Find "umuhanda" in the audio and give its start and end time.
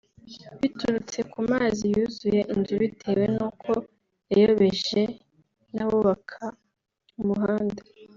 7.19-7.81